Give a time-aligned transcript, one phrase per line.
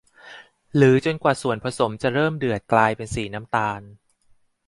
[0.75, 3.81] หรือจนกว่าส่วนผสมจะเริ่มเดือดกลายเป็นสีน้ำตาล